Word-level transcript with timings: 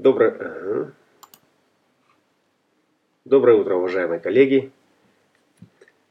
Доброе, 0.00 0.30
ага. 0.30 0.92
Доброе 3.26 3.58
утро, 3.58 3.74
уважаемые 3.74 4.18
коллеги. 4.18 4.72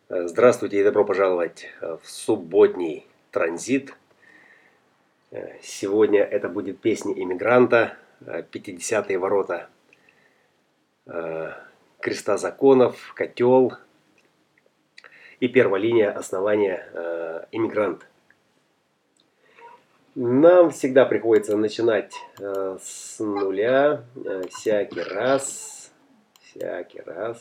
Здравствуйте 0.09 0.79
и 0.79 0.83
добро 0.83 1.03
пожаловать 1.03 1.73
в 1.81 2.01
субботний 2.03 3.07
транзит. 3.31 3.95
Сегодня 5.63 6.21
это 6.21 6.49
будет 6.49 6.79
песня 6.79 7.13
иммигранта, 7.13 7.97
50-е 8.21 9.17
ворота 9.17 9.69
креста 11.99 12.37
законов, 12.37 13.15
котел 13.15 13.73
и 15.39 15.47
первая 15.47 15.81
линия 15.81 16.11
основания 16.11 17.47
иммигрант. 17.51 18.05
Нам 20.15 20.71
всегда 20.71 21.05
приходится 21.05 21.55
начинать 21.55 22.15
э, 22.39 22.77
с 22.81 23.19
нуля 23.19 24.03
э, 24.15 24.41
всякий 24.49 25.01
раз, 25.01 25.91
всякий 26.41 27.01
раз, 27.01 27.39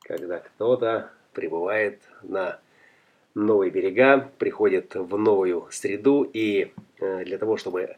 когда 0.00 0.38
кто-то 0.38 1.10
прибывает 1.34 2.00
на 2.22 2.58
новые 3.34 3.70
берега, 3.70 4.30
приходит 4.38 4.94
в 4.94 5.18
новую 5.18 5.68
среду 5.70 6.22
и 6.22 6.72
э, 7.00 7.24
для 7.24 7.36
того, 7.36 7.58
чтобы 7.58 7.96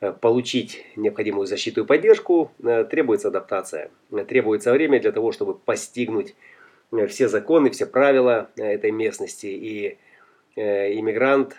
э, 0.00 0.12
получить 0.12 0.86
необходимую 0.96 1.46
защиту 1.46 1.82
и 1.82 1.86
поддержку, 1.86 2.50
э, 2.62 2.84
требуется 2.84 3.28
адаптация. 3.28 3.90
Требуется 4.26 4.72
время 4.72 5.00
для 5.00 5.12
того, 5.12 5.32
чтобы 5.32 5.54
постигнуть 5.54 6.34
э, 6.92 7.06
все 7.08 7.28
законы, 7.28 7.68
все 7.68 7.84
правила 7.84 8.48
этой 8.56 8.90
местности. 8.90 9.46
И 9.46 9.98
иммигрант 10.54 11.56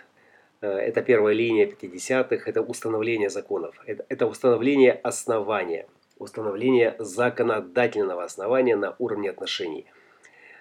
это 0.64 1.02
первая 1.02 1.34
линия 1.34 1.66
50-х, 1.66 2.48
это 2.48 2.62
установление 2.62 3.30
законов, 3.30 3.74
это, 3.86 4.04
это 4.08 4.26
установление 4.26 4.92
основания, 4.92 5.86
установление 6.18 6.96
законодательного 6.98 8.24
основания 8.24 8.76
на 8.76 8.94
уровне 8.98 9.30
отношений. 9.30 9.86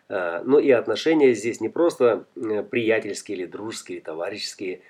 Э, 0.09 0.41
ну 0.43 0.59
и 0.59 0.71
отношения 0.71 1.33
здесь 1.33 1.61
не 1.61 1.69
просто 1.69 2.25
э, 2.35 2.63
приятельские 2.63 3.37
или 3.37 3.45
дружеские, 3.45 3.97
или 3.97 4.03
товарищеские, 4.03 4.81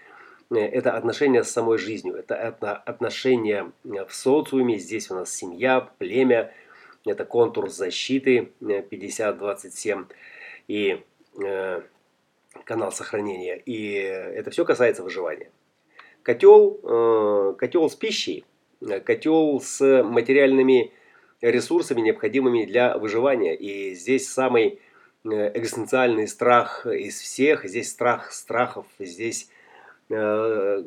это 0.49 0.95
отношения 0.95 1.43
с 1.43 1.49
самой 1.49 1.77
жизнью, 1.79 2.15
это 2.15 2.35
отношения 2.35 3.71
в 3.83 4.09
социуме, 4.11 4.77
здесь 4.77 5.09
у 5.09 5.15
нас 5.15 5.33
семья, 5.33 5.89
племя, 5.97 6.53
это 7.05 7.25
контур 7.25 7.69
защиты 7.69 8.51
50-27 8.61 10.05
и 10.67 11.01
канал 12.63 12.91
сохранения. 12.91 13.57
И 13.57 13.93
это 13.93 14.51
все 14.51 14.65
касается 14.65 15.03
выживания. 15.03 15.51
Котел, 16.23 16.79
э, 16.83 17.55
котел 17.57 17.89
с 17.89 17.95
пищей, 17.95 18.45
котел 19.05 19.59
с 19.61 20.03
материальными 20.03 20.93
ресурсами, 21.41 22.01
необходимыми 22.01 22.65
для 22.65 22.97
выживания. 22.97 23.55
И 23.55 23.93
здесь 23.93 24.29
самый 24.29 24.79
э, 25.25 25.51
экзистенциальный 25.57 26.27
страх 26.27 26.85
из 26.87 27.19
всех, 27.19 27.65
здесь 27.65 27.91
страх 27.91 28.31
страхов, 28.31 28.85
здесь 28.99 29.49
э, 30.09 30.83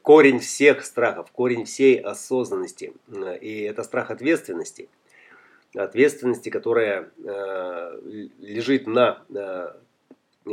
корень 0.00 0.38
всех 0.38 0.84
страхов, 0.84 1.30
корень 1.32 1.66
всей 1.66 2.00
осознанности. 2.00 2.94
И 3.42 3.62
это 3.62 3.82
страх 3.82 4.10
ответственности. 4.10 4.88
Ответственности, 5.74 6.48
которая 6.48 7.10
лежит 8.38 8.86
на 8.86 9.22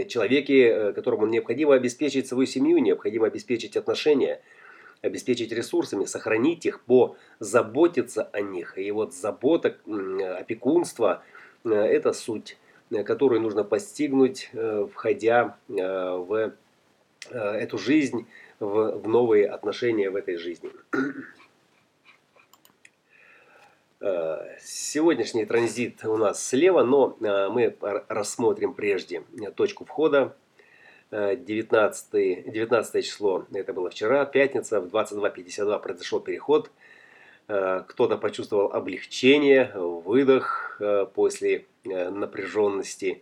человеке, 0.04 0.68
э, 0.68 0.94
которому 0.94 1.26
необходимо 1.26 1.74
обеспечить 1.74 2.28
свою 2.28 2.46
семью, 2.46 2.80
необходимо 2.80 3.28
обеспечить 3.28 3.78
отношения, 3.78 4.42
обеспечить 5.02 5.52
ресурсами, 5.52 6.06
сохранить 6.06 6.66
их, 6.66 6.82
позаботиться 6.82 8.24
о 8.24 8.42
них. 8.42 8.78
И 8.78 8.92
вот 8.92 9.14
забота, 9.14 9.78
опекунство 10.40 11.24
э,– 11.64 11.70
это 11.74 12.14
суть, 12.14 12.58
э, 12.92 13.04
которую 13.04 13.42
нужно 13.42 13.64
постигнуть, 13.64 14.52
входя 14.94 15.58
в 15.68 16.54
эту 17.32 17.78
жизнь, 17.78 18.28
в 18.60 19.08
новые 19.08 19.48
отношения 19.48 20.10
в 20.10 20.16
этой 20.16 20.38
жизни. 20.38 20.72
Э, 24.08 24.58
сегодняшний 24.62 25.46
транзит 25.46 26.06
у 26.06 26.16
нас 26.18 26.46
слева, 26.48 26.84
но 26.84 27.18
э, 27.20 27.50
мы 27.50 27.76
рассмотрим 28.08 28.76
прежде 28.76 29.24
точку 29.56 29.84
входа. 29.84 30.36
19, 31.10 32.14
э, 32.14 32.44
19 32.52 33.04
число, 33.04 33.48
это 33.52 33.74
было 33.74 33.90
вчера, 33.90 34.24
пятница, 34.26 34.80
в 34.80 34.94
22.52 34.96 35.80
произошел 35.80 36.20
переход. 36.20 36.70
Кто-то 37.48 38.18
почувствовал 38.18 38.72
облегчение, 38.74 39.72
выдох 39.76 40.82
после 41.14 41.66
напряженности 41.84 43.22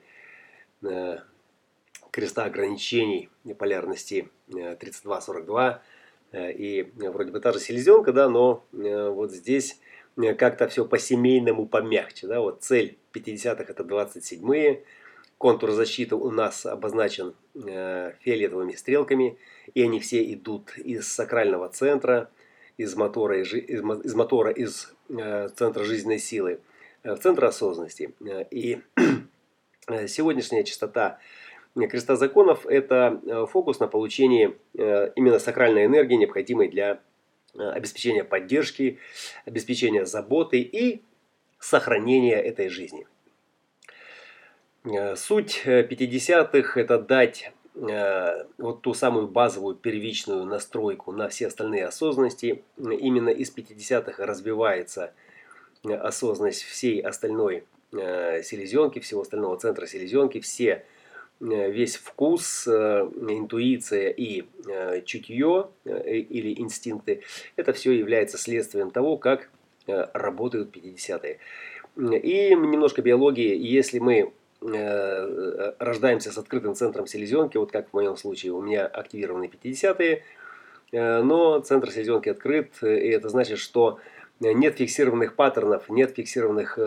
креста 2.12 2.46
ограничений 2.46 3.30
полярности 3.58 4.30
32-42. 4.50 5.80
И 6.34 6.90
вроде 6.96 7.32
бы 7.32 7.42
та 7.42 7.52
же 7.52 7.60
селезенка, 7.60 8.14
да, 8.14 8.30
но 8.30 8.64
вот 8.72 9.34
здесь 9.34 9.78
Э, 9.82 9.83
как-то 10.38 10.68
все 10.68 10.86
по-семейному 10.86 11.68
помягче. 11.68 12.28
Да? 12.28 12.42
Вот 12.42 12.64
цель 12.64 12.98
50-х 13.14 13.66
это 13.68 13.84
27-е. 13.84 14.84
Контур 15.38 15.72
защиты 15.72 16.16
у 16.16 16.32
нас 16.32 16.66
обозначен 16.66 17.34
э, 17.56 18.14
фиолетовыми 18.22 18.74
стрелками. 18.74 19.38
И 19.74 19.82
они 19.84 20.00
все 20.00 20.24
идут 20.34 20.78
из 20.78 21.12
сакрального 21.12 21.70
центра, 21.70 22.30
из 22.78 22.96
мотора, 22.96 23.42
из, 23.42 23.54
из, 23.54 24.14
мотора, 24.14 24.52
из 24.52 24.94
э, 25.10 25.50
центра 25.56 25.84
жизненной 25.84 26.20
силы 26.20 26.60
в 27.04 27.18
центр 27.18 27.46
осознанности. 27.46 28.14
И 28.52 28.82
сегодняшняя 30.08 30.64
частота 30.64 31.20
креста 31.76 32.16
законов– 32.16 32.66
это 32.68 33.48
фокус 33.52 33.80
на 33.80 33.88
получении 33.88 34.56
именно 34.74 35.40
сакральной 35.40 35.86
энергии, 35.86 36.16
необходимой 36.16 36.70
для 36.70 37.02
Э, 37.13 37.13
обеспечения 37.58 38.24
поддержки, 38.24 39.00
обеспечения 39.46 40.06
заботы 40.06 40.60
и 40.60 41.02
сохранения 41.60 42.42
этой 42.42 42.70
жизни. 42.70 43.08
Э, 44.86 45.16
суть 45.16 45.62
50-х 45.66 46.80
э,– 46.80 46.82
это 46.84 47.00
дать 47.00 47.52
вот 47.76 48.84
ту 48.84 48.94
самую 48.94 49.28
базовую 49.28 49.74
первичную 49.74 50.46
настройку 50.46 51.12
на 51.12 51.28
все 51.28 51.48
остальные 51.48 51.88
осознанности. 51.88 52.64
Именно 52.78 53.30
из 53.30 53.52
50-х 53.52 54.24
развивается 54.24 55.12
осознанность 55.84 56.62
всей 56.62 57.02
остальной 57.02 57.64
селезенки, 57.92 59.00
всего 59.00 59.22
остального 59.22 59.58
центра 59.58 59.88
селезенки, 59.88 60.40
все 60.40 60.76
Э, 60.76 60.93
весь 61.44 61.98
вкус, 61.98 62.68
э, 62.68 63.10
интуиция 63.28 64.10
и 64.10 64.46
э, 64.68 65.02
чутье 65.02 65.68
или 65.86 66.60
инстинкты, 66.60 67.22
это 67.56 67.74
все 67.74 67.92
является 67.92 68.38
следствием 68.38 68.92
того, 68.92 69.18
как 69.18 69.50
работают 69.86 70.76
50-е. 70.76 71.40
И 71.98 72.56
немножко 72.56 73.02
биологии, 73.02 73.58
если 73.58 74.00
мы 74.00 74.32
рождаемся 74.62 76.32
с 76.32 76.38
открытым 76.38 76.74
центром 76.74 77.06
селезенки, 77.06 77.58
вот 77.58 77.74
как 77.74 77.90
в 77.90 77.94
моем 77.94 78.16
случае, 78.16 78.54
у 78.54 78.62
меня 78.62 78.86
активированы 78.88 79.52
50-е, 79.52 80.24
но 80.94 81.60
центр 81.60 81.92
селезенки 81.92 82.30
открыт, 82.30 82.72
и 82.82 82.86
это 82.86 83.28
значит, 83.28 83.60
что 83.60 84.00
нет 84.40 84.78
фиксированных 84.78 85.36
паттернов, 85.36 85.90
нет 85.90 86.16
фиксированных 86.16 86.80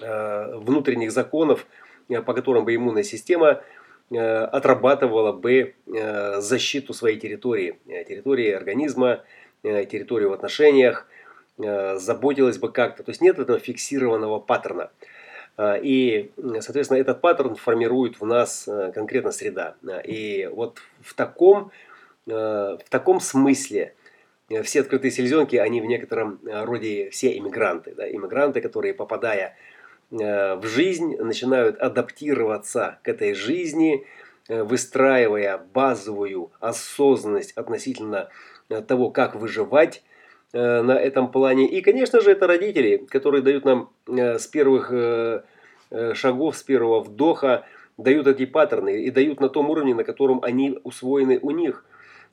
внутренних 0.00 1.12
законов, 1.12 1.66
Э, 1.66 1.89
по 2.24 2.34
которым 2.34 2.64
бы 2.64 2.74
иммунная 2.74 3.02
система 3.02 3.62
э, 4.10 4.18
отрабатывала 4.18 5.32
бы 5.32 5.74
э, 5.86 6.40
защиту 6.40 6.92
своей 6.92 7.18
территории, 7.18 7.78
территории 7.86 8.50
организма, 8.50 9.22
территории 9.62 10.24
в 10.24 10.32
отношениях, 10.32 11.06
заботилась 11.58 12.56
бы 12.56 12.72
как-то. 12.72 13.02
То 13.02 13.10
есть 13.10 13.20
нет 13.20 13.38
этого 13.38 13.58
фиксированного 13.58 14.40
паттерна. 14.40 14.90
И, 15.60 16.30
соответственно, 16.60 16.96
этот 16.96 17.20
паттерн 17.20 17.56
формирует 17.56 18.18
в 18.18 18.24
нас 18.24 18.66
конкретно 18.94 19.32
среда. 19.32 19.74
И 20.06 20.48
вот 20.50 20.78
в 21.02 21.12
таком, 21.12 21.72
в 22.24 22.80
таком 22.88 23.20
смысле 23.20 23.92
все 24.62 24.80
открытые 24.80 25.10
селезенки, 25.10 25.56
они 25.56 25.82
в 25.82 25.84
некотором 25.84 26.40
роде 26.42 27.10
все 27.10 27.36
иммигранты. 27.36 27.94
Да? 27.94 28.10
Иммигранты, 28.10 28.62
которые, 28.62 28.94
попадая 28.94 29.48
Э, 29.48 29.58
в 30.10 30.66
жизнь, 30.66 31.16
начинают 31.18 31.78
адаптироваться 31.78 32.98
к 33.02 33.08
этой 33.08 33.34
жизни, 33.34 34.04
э, 34.48 34.62
выстраивая 34.64 35.58
базовую 35.72 36.50
осознанность 36.58 37.52
относительно 37.52 38.28
э, 38.68 38.82
того, 38.82 39.10
как 39.10 39.36
выживать 39.36 40.02
на 40.52 40.98
этом 40.98 41.30
плане. 41.30 41.68
И, 41.68 41.80
конечно 41.80 42.20
же, 42.20 42.32
это 42.32 42.48
родители, 42.48 43.06
которые 43.08 43.40
дают 43.40 43.64
нам 43.64 43.90
с 44.08 44.48
первых 44.48 44.92
шагов, 46.14 46.56
с 46.56 46.62
первого 46.64 47.04
вдоха, 47.04 47.64
дают 47.96 48.26
эти 48.26 48.46
паттерны 48.46 49.04
и 49.04 49.12
дают 49.12 49.38
на 49.38 49.48
том 49.48 49.70
уровне, 49.70 49.94
на 49.94 50.02
котором 50.02 50.42
они 50.42 50.76
усвоены 50.82 51.38
у 51.40 51.52
них. 51.52 51.84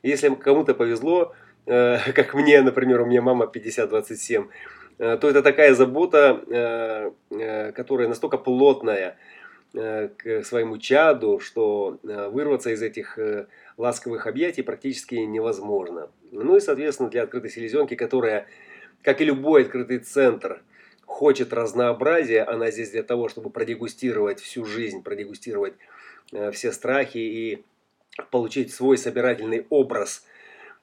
Если 0.01 0.33
кому-то 0.33 0.73
повезло, 0.73 1.35
как 1.68 2.33
мне, 2.33 2.59
например, 2.63 3.01
у 3.01 3.06
меня 3.06 3.21
мама 3.21 3.51
50-27, 3.53 4.47
то 4.97 5.29
это 5.29 5.44
такая 5.44 5.73
забота, 5.75 7.13
которая 7.75 8.07
настолько 8.07 8.38
плотная 8.38 9.17
к 9.73 10.44
своему 10.44 10.77
чаду, 10.77 11.39
что 11.39 11.99
вырваться 12.03 12.71
из 12.71 12.81
этих 12.81 13.19
ласковых 13.77 14.25
объятий 14.25 14.63
практически 14.63 15.15
невозможно. 15.15 16.09
Ну 16.31 16.55
и, 16.55 16.59
соответственно, 16.59 17.09
для 17.09 17.23
открытой 17.23 17.49
селезенки, 17.49 17.95
которая, 17.95 18.47
как 19.03 19.21
и 19.21 19.25
любой 19.25 19.63
открытый 19.63 19.99
центр, 19.99 20.61
хочет 21.07 21.53
разнообразия, 21.53 22.44
она 22.44 22.69
здесь 22.69 22.91
для 22.91 23.01
того, 23.01 23.29
чтобы 23.29 23.49
продегустировать 23.49 24.39
всю 24.39 24.65
жизнь, 24.65 25.01
продегустировать 25.03 25.73
э, 26.33 26.51
все 26.51 26.71
страхи 26.71 27.17
и 27.17 27.63
получить 28.29 28.73
свой 28.73 28.97
собирательный 28.97 29.65
образ 29.69 30.25
э, 30.25 30.37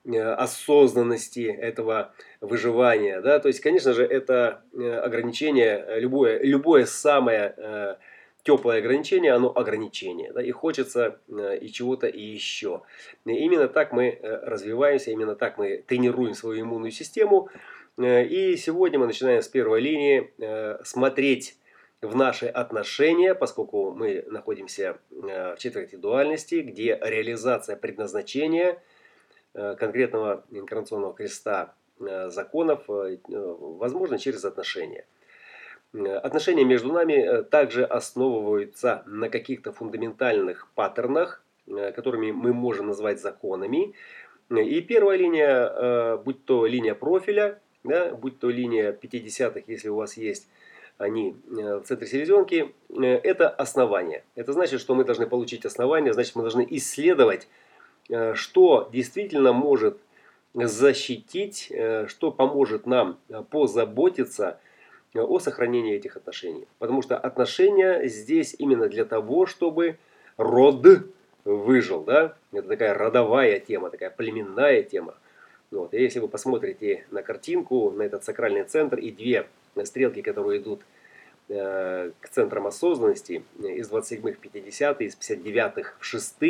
осознанности 0.06 1.40
этого 1.40 2.12
выживания. 2.40 3.20
Да? 3.20 3.38
То 3.38 3.48
есть, 3.48 3.60
конечно 3.60 3.92
же, 3.92 4.04
это 4.04 4.62
э, 4.72 4.96
ограничение, 4.98 6.00
любое, 6.00 6.42
любое 6.42 6.86
самое 6.86 7.98
теплое 8.44 8.78
ограничение, 8.78 9.32
оно 9.32 9.50
ограничение. 9.50 10.32
Да, 10.32 10.42
и 10.42 10.50
хочется 10.50 11.18
э, 11.28 11.58
и 11.58 11.72
чего-то 11.72 12.06
и 12.06 12.20
еще. 12.20 12.82
И 13.24 13.32
именно 13.32 13.68
так 13.68 13.92
мы 13.92 14.10
э, 14.10 14.38
развиваемся, 14.46 15.10
именно 15.10 15.34
так 15.34 15.58
мы 15.58 15.78
тренируем 15.78 16.34
свою 16.34 16.62
иммунную 16.62 16.92
систему. 16.92 17.48
Э, 17.96 18.22
и 18.24 18.56
сегодня 18.56 18.98
мы 18.98 19.06
начинаем 19.06 19.42
с 19.42 19.48
первой 19.48 19.80
линии 19.80 20.30
смотреть 20.84 21.56
в 22.02 22.14
наши 22.14 22.46
отношения, 22.46 23.34
поскольку 23.34 23.92
мы 23.92 24.22
находимся 24.26 24.98
в 25.10 25.56
четверти 25.58 25.96
дуальности, 25.96 26.56
где 26.56 26.98
реализация 27.00 27.76
предназначения 27.76 28.82
конкретного 29.54 30.44
инкарнационного 30.50 31.14
креста 31.14 31.74
законов 31.98 32.84
возможно 32.88 34.18
через 34.18 34.44
отношения. 34.44 35.06
Э, 35.94 36.16
отношения 36.16 36.64
между 36.64 36.92
нами 36.92 37.12
э, 37.12 37.42
также 37.42 37.84
основываются 37.84 39.02
на 39.06 39.28
каких-то 39.28 39.72
фундаментальных 39.72 40.68
паттернах, 40.74 41.42
э, 41.66 41.92
которыми 41.92 42.32
мы 42.32 42.52
можем 42.52 42.88
назвать 42.88 43.20
законами. 43.20 43.94
И 44.50 44.80
первая 44.82 45.16
линия, 45.16 46.18
будь 46.18 46.44
то 46.44 46.66
линия 46.66 46.94
профиля, 46.94 47.62
да, 47.82 48.14
будь 48.14 48.38
то 48.38 48.50
линия 48.50 48.92
50-х, 48.92 49.62
если 49.66 49.88
у 49.88 49.96
вас 49.96 50.18
есть 50.18 50.48
они 50.98 51.34
в 51.48 51.82
центре 51.84 52.06
селезенки, 52.06 52.74
это 52.92 53.48
основание. 53.48 54.22
Это 54.34 54.52
значит, 54.52 54.82
что 54.82 54.94
мы 54.94 55.04
должны 55.04 55.26
получить 55.26 55.64
основание, 55.64 56.12
значит 56.12 56.36
мы 56.36 56.42
должны 56.42 56.66
исследовать, 56.70 57.48
что 58.34 58.88
действительно 58.92 59.52
может 59.52 59.98
защитить, 60.54 61.72
что 62.06 62.30
поможет 62.30 62.86
нам 62.86 63.18
позаботиться 63.50 64.58
о 65.14 65.38
сохранении 65.38 65.94
этих 65.94 66.16
отношений. 66.16 66.66
Потому 66.78 67.02
что 67.02 67.16
отношения 67.16 68.06
здесь 68.08 68.54
именно 68.58 68.88
для 68.88 69.04
того, 69.04 69.46
чтобы 69.46 69.98
род 70.36 70.84
выжил. 71.44 72.02
Да? 72.02 72.36
Это 72.52 72.68
такая 72.68 72.94
родовая 72.94 73.60
тема, 73.60 73.90
такая 73.90 74.10
племенная 74.10 74.82
тема. 74.82 75.14
Вот. 75.70 75.94
И 75.94 76.00
если 76.00 76.20
вы 76.20 76.28
посмотрите 76.28 77.04
на 77.10 77.22
картинку, 77.22 77.90
на 77.90 78.02
этот 78.02 78.24
сакральный 78.24 78.64
центр 78.64 78.98
и 78.98 79.10
две 79.10 79.46
стрелки, 79.84 80.22
которые 80.22 80.60
идут 80.60 80.82
э, 81.48 82.12
к 82.20 82.28
центрам 82.28 82.66
осознанности, 82.66 83.42
из 83.58 83.90
27-х 83.90 84.38
в 84.38 84.40
50 84.40 85.00
из 85.02 85.16
59-х 85.16 85.94
в 85.98 86.04
6 86.04 86.42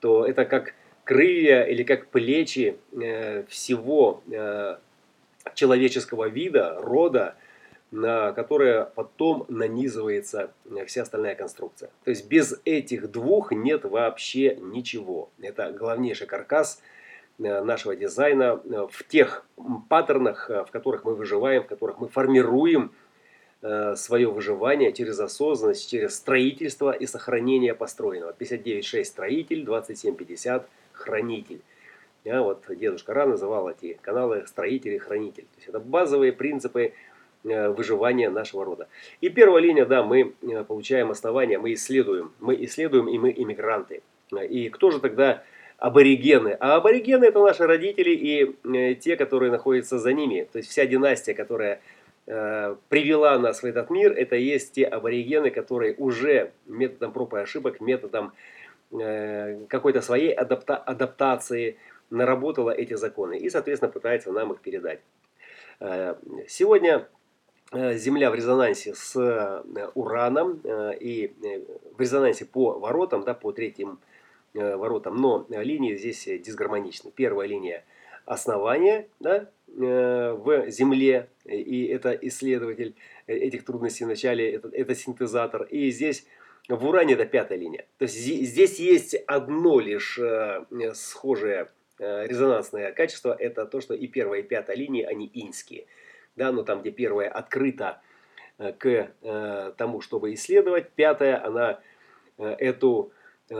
то 0.00 0.26
это 0.26 0.44
как 0.44 0.74
крылья 1.04 1.64
или 1.64 1.82
как 1.82 2.08
плечи 2.08 2.78
э, 2.92 3.44
всего 3.48 4.22
э, 4.30 4.76
человеческого 5.54 6.28
вида, 6.28 6.76
рода, 6.80 7.36
на 7.90 8.32
которое 8.32 8.84
потом 8.84 9.44
нанизывается 9.48 10.52
вся 10.86 11.02
остальная 11.02 11.34
конструкция. 11.34 11.90
То 12.04 12.10
есть 12.10 12.28
без 12.28 12.60
этих 12.64 13.10
двух 13.10 13.52
нет 13.52 13.84
вообще 13.84 14.56
ничего. 14.56 15.30
Это 15.40 15.72
главнейший 15.72 16.26
каркас 16.26 16.80
э, 17.38 17.62
нашего 17.62 17.96
дизайна 17.96 18.60
э, 18.64 18.86
в 18.90 19.04
тех 19.08 19.44
паттернах, 19.88 20.48
э, 20.50 20.64
в 20.64 20.70
которых 20.70 21.04
мы 21.04 21.14
выживаем, 21.14 21.64
в 21.64 21.66
которых 21.66 21.98
мы 21.98 22.08
формируем 22.08 22.92
свое 23.62 24.30
выживание 24.30 24.90
через 24.92 25.20
осознанность, 25.20 25.90
через 25.90 26.16
строительство 26.16 26.92
и 26.92 27.04
сохранение 27.04 27.74
построенного. 27.74 28.34
59.6 28.38 29.04
строитель, 29.04 29.64
27.50 29.64 30.64
хранитель. 30.92 31.60
Я 32.24 32.42
вот 32.42 32.64
дедушка 32.68 33.12
Ра 33.12 33.26
называл 33.26 33.68
эти 33.68 33.98
каналы 34.00 34.46
строитель 34.46 34.94
и 34.94 34.98
хранитель. 34.98 35.42
То 35.42 35.56
есть 35.58 35.68
это 35.68 35.78
базовые 35.78 36.32
принципы 36.32 36.94
Э, 37.42 37.70
выживания 37.70 38.28
нашего 38.28 38.66
рода. 38.66 38.86
И 39.22 39.30
первая 39.30 39.62
линия, 39.62 39.86
да, 39.86 40.02
мы 40.02 40.34
э, 40.42 40.62
получаем 40.62 41.10
основания, 41.10 41.58
мы 41.58 41.72
исследуем. 41.72 42.32
Мы 42.38 42.54
исследуем, 42.66 43.08
и 43.08 43.18
мы 43.18 43.32
иммигранты. 43.34 44.02
И 44.50 44.68
кто 44.68 44.90
же 44.90 45.00
тогда 45.00 45.42
аборигены? 45.78 46.58
А 46.60 46.76
аборигены 46.76 47.24
это 47.24 47.42
наши 47.42 47.66
родители 47.66 48.10
и 48.10 48.56
э, 48.62 48.94
те, 48.94 49.16
которые 49.16 49.50
находятся 49.50 49.98
за 49.98 50.12
ними. 50.12 50.46
То 50.52 50.58
есть 50.58 50.68
вся 50.68 50.84
династия, 50.84 51.32
которая 51.32 51.80
привела 52.26 53.38
нас 53.38 53.62
в 53.62 53.66
этот 53.66 53.90
мир, 53.90 54.12
это 54.12 54.36
есть 54.36 54.72
те 54.72 54.84
аборигены, 54.84 55.50
которые 55.50 55.94
уже 55.96 56.52
методом 56.66 57.12
проб 57.12 57.34
и 57.34 57.38
ошибок, 57.38 57.80
методом 57.80 58.32
какой-то 58.90 60.00
своей 60.00 60.32
адапта 60.32 60.76
адаптации 60.76 61.76
наработала 62.10 62.70
эти 62.70 62.94
законы 62.94 63.36
и, 63.36 63.50
соответственно, 63.50 63.90
пытается 63.90 64.30
нам 64.30 64.52
их 64.52 64.60
передать. 64.60 65.00
Сегодня 66.46 67.08
Э, 67.72 67.96
Земля 67.96 68.30
в 68.30 68.34
резонансе 68.34 68.94
с 68.94 69.16
э, 69.16 69.90
Ураном 69.94 70.60
э, 70.64 70.96
и 70.98 71.32
в 71.96 72.00
резонансе 72.00 72.44
по 72.44 72.72
воротам, 72.78 73.22
да, 73.22 73.34
по 73.34 73.52
третьим 73.52 73.98
воротам, 74.52 75.14
но 75.14 75.46
линии 75.48 75.94
здесь 75.94 76.24
дисгармоничны. 76.24 77.12
Первая 77.12 77.46
линия 77.46 77.84
основания 78.24 79.06
да, 79.20 79.48
в 79.76 80.68
Земле, 80.68 81.28
и 81.44 81.86
это 81.86 82.12
исследователь 82.12 82.94
этих 83.26 83.64
трудностей 83.64 84.04
в 84.04 84.08
начале, 84.08 84.52
это, 84.52 84.68
это 84.72 84.94
синтезатор. 84.94 85.62
И 85.64 85.90
здесь 85.90 86.26
в 86.68 86.86
Уране 86.86 87.14
это 87.14 87.24
пятая 87.24 87.58
линия. 87.58 87.86
То 87.98 88.04
есть 88.04 88.16
здесь 88.16 88.80
есть 88.80 89.14
одно 89.26 89.80
лишь 89.80 90.18
схожее 90.94 91.68
резонансное 91.98 92.92
качество, 92.92 93.36
это 93.38 93.66
то, 93.66 93.80
что 93.80 93.94
и 93.94 94.06
первая, 94.06 94.40
и 94.40 94.42
пятая 94.42 94.76
линии, 94.76 95.02
они 95.02 95.30
иньские 95.32 95.86
да, 96.36 96.52
но 96.52 96.62
там, 96.62 96.80
где 96.80 96.90
первая 96.90 97.28
открыта 97.28 98.00
э, 98.58 98.72
к 98.72 98.86
э, 99.22 99.72
тому, 99.76 100.00
чтобы 100.00 100.32
исследовать, 100.34 100.90
пятая, 100.90 101.44
она 101.44 101.80
э, 102.38 102.56
эту 102.58 103.12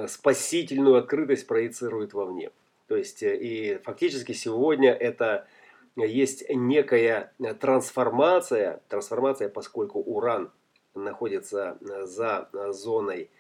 спасительную 0.07 0.99
открытость 0.99 1.49
проецирует 1.49 2.15
вовне. 2.15 2.53
То 2.87 2.97
есть, 2.97 3.25
и 3.25 3.81
фактически 3.83 4.31
сегодня 4.31 4.93
это 4.93 5.49
есть 5.97 6.45
некая 6.49 7.33
трансформация, 7.61 8.83
трансформация, 8.89 9.49
поскольку 9.49 10.01
уран 10.01 10.51
находится 10.95 11.79
за 11.81 12.49
зоной 12.73 13.31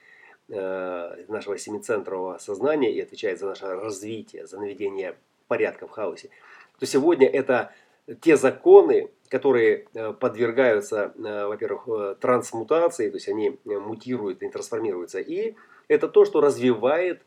нашего 0.49 1.57
семицентрового 1.57 2.38
сознания 2.38 2.92
и 2.92 3.00
отвечает 3.00 3.38
за 3.38 3.47
наше 3.47 3.66
развитие, 3.66 4.47
за 4.47 4.59
наведение 4.59 5.16
порядка 5.47 5.87
в 5.87 5.90
хаосе, 5.90 6.30
то 6.78 6.87
сегодня 6.87 7.28
это 7.28 7.73
те 8.21 8.37
законы, 8.37 9.11
которые 9.28 9.87
э, 9.95 10.12
подвергаются, 10.12 11.12
э, 11.16 11.47
во-первых, 11.47 11.88
э, 11.88 12.14
трансмутации, 12.21 13.11
то 13.11 13.16
есть 13.16 13.28
они 13.28 13.59
мутируют 13.64 14.42
и 14.42 14.49
трансформируются. 14.49 15.21
И 15.21 15.54
это 15.88 16.09
то, 16.09 16.25
что 16.25 16.40
развивает 16.40 17.23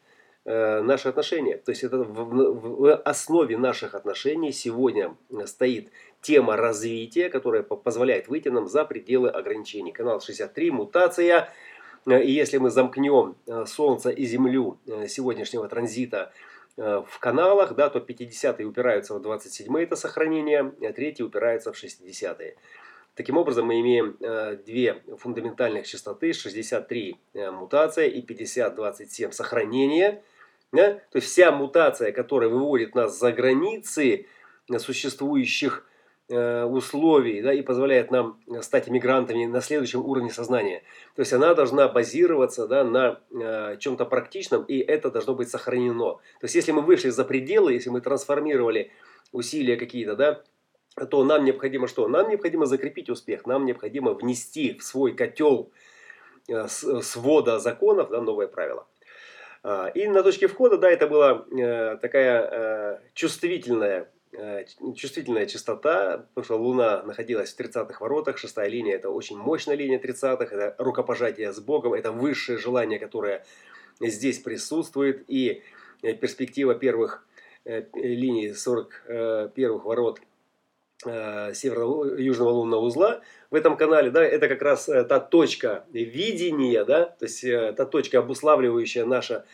наши 0.46 1.08
отношения. 1.08 1.58
То 1.58 1.72
есть 1.72 1.84
это 1.84 2.00
в, 2.00 2.96
основе 2.96 3.58
наших 3.58 3.96
отношений 3.96 4.52
сегодня 4.52 5.16
стоит 5.46 5.90
тема 6.22 6.58
развития, 6.58 7.30
которая 7.30 7.64
позволяет 7.64 8.28
выйти 8.28 8.50
нам 8.50 8.68
за 8.68 8.84
пределы 8.84 9.30
ограничений. 9.30 9.92
Канал 9.92 10.20
63, 10.20 10.72
мутация. 10.72 11.50
И 12.06 12.32
если 12.32 12.58
мы 12.58 12.72
замкнем 12.72 13.36
Солнце 13.66 14.10
и 14.10 14.26
Землю 14.26 14.80
сегодняшнего 15.08 15.70
транзита 15.70 16.34
Э, 16.76 17.04
в 17.08 17.20
каналах, 17.20 17.76
да, 17.76 17.90
то 17.90 18.00
50-е 18.00 18.66
упираются 18.66 19.14
в 19.14 19.22
27-е, 19.22 19.84
это 19.84 19.96
сохранение, 19.96 20.74
а 20.82 20.94
3 20.94 21.22
упираются 21.22 21.72
в 21.72 21.76
60-е. 21.84 22.56
Таким 23.16 23.38
образом, 23.38 23.68
мы 23.68 23.80
имеем 23.80 24.18
э, 24.20 24.58
две 24.66 25.04
фундаментальных 25.20 25.86
частоты, 25.86 26.34
63 26.34 27.16
э, 27.34 27.52
мутация 27.52 28.08
и 28.08 28.26
50-27 28.26 29.32
сохранение. 29.32 30.24
Да? 30.74 30.94
То 30.94 31.18
есть 31.18 31.28
вся 31.28 31.52
мутация, 31.52 32.12
которая 32.12 32.50
выводит 32.50 32.96
нас 32.96 33.18
за 33.18 33.32
границы 33.32 34.26
существующих 34.80 35.86
э, 36.30 36.64
условий 36.64 37.42
да, 37.44 37.54
и 37.54 37.62
позволяет 37.62 38.10
нам 38.10 38.40
стать 38.62 38.90
иммигрантами 38.90 39.46
на 39.46 39.62
следующем 39.62 40.04
уровне 40.04 40.32
сознания. 40.32 40.82
То 41.16 41.20
есть 41.22 41.32
она 41.32 41.54
должна 41.54 41.88
базироваться 41.88 42.68
да, 42.68 42.84
на 42.84 43.20
э, 43.32 43.78
чем-то 43.78 44.06
практичном, 44.06 44.64
и 44.64 44.80
это 44.80 45.12
должно 45.12 45.36
быть 45.36 45.50
сохранено. 45.50 46.14
То 46.40 46.46
есть 46.46 46.56
если 46.56 46.72
мы 46.72 46.82
вышли 46.82 47.10
за 47.10 47.24
пределы, 47.24 47.74
если 47.74 47.92
мы 47.92 48.02
трансформировали 48.02 48.92
усилия 49.32 49.78
какие-то, 49.78 50.16
да, 50.16 50.42
то 51.10 51.24
нам 51.24 51.46
необходимо 51.46 51.88
что? 51.88 52.08
Нам 52.08 52.30
необходимо 52.30 52.66
закрепить 52.66 53.10
успех, 53.10 53.46
нам 53.46 53.66
необходимо 53.66 54.14
внести 54.14 54.74
в 54.78 54.84
свой 54.84 55.14
котел 55.14 55.72
э, 56.48 56.68
свода 56.68 57.60
законов 57.60 58.10
да, 58.10 58.22
новые 58.22 58.48
правила. 58.48 58.88
А, 59.64 59.88
и 59.88 60.08
на 60.08 60.24
точке 60.24 60.48
входа, 60.48 60.78
да, 60.78 60.90
это 60.92 61.08
была 61.08 61.46
э, 61.52 61.98
такая 62.02 62.50
э, 62.52 63.00
чувствительная, 63.14 64.10
чувствительная 64.96 65.46
частота, 65.46 66.26
потому 66.34 66.44
что 66.44 66.58
Луна 66.58 67.04
находилась 67.04 67.54
в 67.54 67.60
30-х 67.60 68.00
воротах, 68.00 68.38
шестая 68.38 68.68
линия, 68.68 68.96
это 68.96 69.10
очень 69.12 69.38
мощная 69.38 69.76
линия 69.76 70.00
30-х, 70.00 70.46
это 70.56 70.76
рукопожатие 70.80 71.54
с 71.54 71.60
Богом, 71.60 71.94
это 71.94 72.12
высшее 72.12 72.58
желание, 72.58 72.98
которое 72.98 73.46
здесь 74.02 74.40
присутствует, 74.40 75.24
и 75.28 75.62
перспектива 76.02 76.74
первых 76.74 77.26
линий 77.64 78.50
41-х 78.50 79.88
ворот– 79.88 80.20
Э, 81.06 81.54
северо-южного 81.54 82.50
лунного 82.50 82.82
узла 82.82 83.22
в 83.54 83.56
этом 83.56 83.78
канале, 83.78 84.10
да, 84.10 84.24
это 84.26 84.48
как 84.48 84.64
раз 84.64 84.90
э, 84.90 85.04
та 85.04 85.20
точка 85.20 85.86
видения, 85.94 86.84
да, 86.86 87.06
то 87.06 87.26
есть 87.26 87.44
э, 87.44 87.72
та 87.78 87.86
точка, 87.86 88.18
обуславливающая 88.18 89.06
наше 89.06 89.46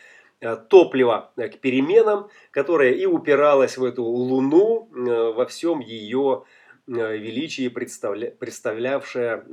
топливо 0.70 1.34
к 1.36 1.58
переменам, 1.58 2.30
которая 2.52 2.94
и 2.94 3.06
упиралась 3.06 3.78
в 3.78 3.84
эту 3.84 4.06
Луну 4.06 4.88
во 5.34 5.46
всем 5.46 5.82
ее 5.82 6.46
величии, 6.88 7.68
представля, 7.68 8.32
представлявшая 8.32 9.44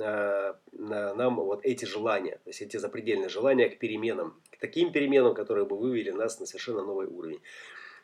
нам 0.70 1.34
вот 1.34 1.64
эти 1.64 1.86
желания, 1.86 2.38
то 2.44 2.50
есть 2.50 2.62
эти 2.62 2.76
запредельные 2.76 3.28
желания 3.28 3.68
к 3.68 3.80
переменам, 3.80 4.40
к 4.52 4.60
таким 4.60 4.92
переменам, 4.92 5.34
которые 5.34 5.66
бы 5.66 5.76
вывели 5.76 6.12
нас 6.12 6.38
на 6.38 6.46
совершенно 6.46 6.82
новый 6.82 7.08
уровень. 7.08 7.40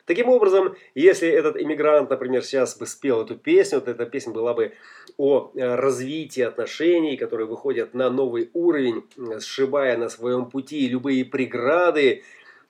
Таким 0.05 0.27
образом, 0.27 0.75
если 0.95 1.29
этот 1.29 1.55
иммигрант, 1.55 2.09
например, 2.09 2.43
сейчас 2.43 2.77
бы 2.77 2.85
спел 2.85 3.21
эту 3.21 3.37
песню, 3.37 3.79
вот 3.79 3.87
эта 3.87 4.05
песня 4.05 4.33
была 4.33 4.53
бы 4.53 4.73
о 5.17 5.51
э, 5.55 5.75
развитии 5.75 6.41
отношений, 6.41 7.15
которые 7.15 7.47
выходят 7.47 7.93
на 7.93 8.09
новый 8.09 8.49
уровень, 8.53 9.05
э, 9.17 9.39
сшибая 9.39 9.95
на 9.97 10.09
своем 10.09 10.49
пути 10.49 10.89
любые 10.89 11.23
преграды 11.23 12.23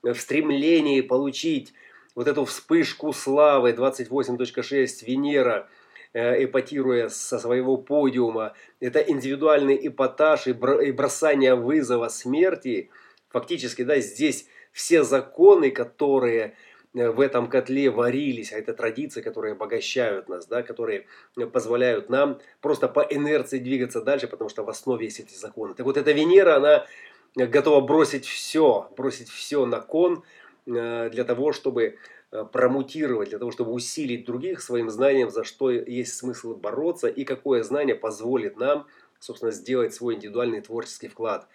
э, 0.04 0.12
в 0.12 0.20
стремлении 0.20 1.00
получить 1.00 1.72
вот 2.14 2.28
эту 2.28 2.44
вспышку 2.44 3.12
славы 3.12 3.72
28.6 3.72 5.04
Венера, 5.04 5.68
эпатируя 6.12 7.08
со 7.08 7.40
своего 7.40 7.76
подиума, 7.76 8.52
это 8.78 9.00
индивидуальный 9.00 9.76
эпатаж 9.88 10.46
и 10.46 10.52
бросание 10.52 11.56
вызова 11.56 12.06
смерти. 12.06 12.90
Фактически, 13.30 13.82
да, 13.82 13.98
здесь 13.98 14.46
все 14.70 15.02
законы, 15.02 15.72
которые 15.72 16.54
в 16.94 17.20
этом 17.20 17.48
котле 17.48 17.90
варились, 17.90 18.52
а 18.52 18.58
это 18.58 18.72
традиции, 18.72 19.20
которые 19.20 19.52
обогащают 19.52 20.28
нас, 20.28 20.46
да, 20.46 20.62
которые 20.62 21.06
позволяют 21.52 22.08
нам 22.08 22.38
просто 22.60 22.86
по 22.86 23.00
инерции 23.00 23.58
двигаться 23.58 24.00
дальше, 24.00 24.28
потому 24.28 24.48
что 24.48 24.62
в 24.62 24.70
основе 24.70 25.06
есть 25.06 25.18
эти 25.18 25.34
законы. 25.34 25.74
Так 25.74 25.86
вот, 25.86 25.96
эта 25.96 26.12
Венера, 26.12 26.56
она 26.56 26.86
готова 27.34 27.80
бросить 27.80 28.26
все, 28.26 28.88
бросить 28.96 29.28
все 29.28 29.66
на 29.66 29.80
кон 29.80 30.22
э, 30.66 31.10
для 31.10 31.24
того, 31.24 31.52
чтобы 31.52 31.96
э, 32.30 32.44
промутировать, 32.52 33.30
для 33.30 33.40
того, 33.40 33.50
чтобы 33.50 33.72
усилить 33.72 34.24
других 34.24 34.60
своим 34.60 34.88
знанием, 34.88 35.30
за 35.30 35.42
что 35.42 35.72
есть 35.72 36.16
смысл 36.16 36.54
бороться 36.54 37.08
и 37.08 37.24
какое 37.24 37.64
знание 37.64 37.96
позволит 37.96 38.56
нам, 38.56 38.86
собственно, 39.18 39.50
сделать 39.50 39.94
свой 39.94 40.14
индивидуальный 40.14 40.60
творческий 40.60 41.08
вклад, 41.08 41.48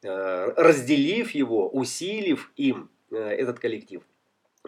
разделив 0.00 1.32
его, 1.32 1.68
усилив 1.68 2.52
им 2.56 2.88
этот 3.10 3.58
коллектив. 3.58 4.02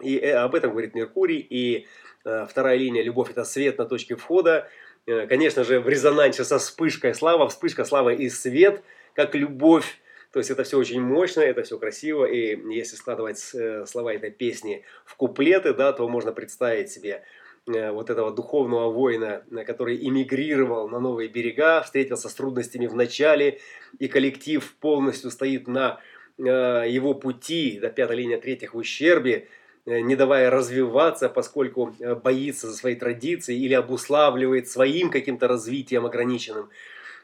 И 0.01 0.17
э, 0.17 0.33
об 0.33 0.55
этом 0.55 0.71
говорит 0.71 0.95
Меркурий. 0.95 1.39
И 1.39 1.87
э, 2.25 2.45
вторая 2.49 2.77
линия 2.77 3.03
«Любовь– 3.03 3.29
это 3.31 3.43
свет 3.43 3.77
на 3.77 3.85
точке 3.85 4.15
входа». 4.15 4.67
Э, 5.05 5.27
конечно 5.27 5.63
же, 5.63 5.79
в 5.79 5.87
резонансе 5.87 6.43
со 6.43 6.59
вспышкой 6.59 7.13
слава. 7.15 7.47
Вспышка 7.47 7.85
слава 7.85 8.09
и 8.09 8.29
свет, 8.29 8.83
как 9.15 9.35
любовь. 9.35 10.01
То 10.31 10.39
есть 10.39 10.49
это 10.49 10.63
все 10.63 10.77
очень 10.77 11.01
мощно, 11.01 11.41
это 11.41 11.63
все 11.63 11.77
красиво. 11.77 12.25
И 12.25 12.57
если 12.73 12.95
складывать 12.95 13.39
слова 13.85 14.13
этой 14.13 14.31
песни 14.31 14.85
в 15.05 15.15
куплеты, 15.15 15.73
да, 15.73 15.91
то 15.91 16.07
можно 16.07 16.31
представить 16.31 16.89
себе 16.89 17.23
вот 17.67 18.09
этого 18.09 18.31
духовного 18.31 18.89
воина, 18.91 19.43
который 19.67 19.97
эмигрировал 19.97 20.87
на 20.87 20.99
новые 20.99 21.27
берега, 21.27 21.81
встретился 21.83 22.29
с 22.29 22.33
трудностями 22.33 22.87
в 22.87 22.95
начале, 22.95 23.59
и 23.99 24.07
коллектив 24.07 24.63
полностью 24.79 25.31
стоит 25.31 25.67
на 25.67 25.99
его 26.37 27.13
пути, 27.13 27.77
до 27.79 27.89
пятой 27.89 28.15
линии 28.15 28.37
третьих 28.37 28.73
в 28.73 28.77
ущербе, 28.77 29.47
не 29.85 30.15
давая 30.15 30.49
развиваться, 30.49 31.29
поскольку 31.29 31.93
э, 31.99 32.15
боится 32.15 32.67
за 32.67 32.75
свои 32.75 32.95
традиции 32.95 33.57
или 33.57 33.73
обуславливает 33.73 34.69
своим 34.69 35.09
каким-то 35.09 35.47
развитием 35.47 36.05
ограниченным. 36.05 36.69